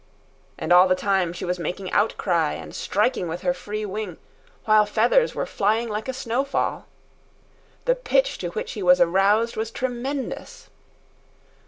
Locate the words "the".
0.87-0.95, 7.85-7.93